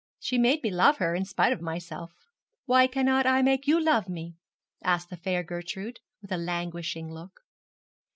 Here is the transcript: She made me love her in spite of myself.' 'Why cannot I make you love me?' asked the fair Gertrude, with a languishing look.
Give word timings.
She 0.17 0.39
made 0.39 0.63
me 0.63 0.71
love 0.71 0.97
her 0.97 1.13
in 1.13 1.25
spite 1.25 1.53
of 1.53 1.61
myself.' 1.61 2.25
'Why 2.65 2.87
cannot 2.87 3.27
I 3.27 3.43
make 3.43 3.67
you 3.67 3.79
love 3.79 4.09
me?' 4.09 4.33
asked 4.83 5.11
the 5.11 5.15
fair 5.15 5.43
Gertrude, 5.43 5.99
with 6.23 6.31
a 6.31 6.37
languishing 6.37 7.13
look. 7.13 7.41